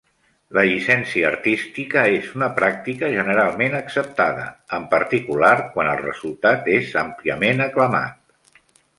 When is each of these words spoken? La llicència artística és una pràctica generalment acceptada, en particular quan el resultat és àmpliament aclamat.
La 0.57 0.61
llicència 0.67 1.25
artística 1.31 2.05
és 2.13 2.29
una 2.37 2.47
pràctica 2.59 3.09
generalment 3.15 3.75
acceptada, 3.79 4.45
en 4.77 4.87
particular 4.93 5.51
quan 5.75 5.89
el 5.91 6.01
resultat 6.05 6.71
és 6.77 6.89
àmpliament 7.03 7.63
aclamat. 7.67 8.63